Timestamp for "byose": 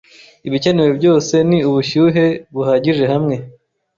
0.99-1.33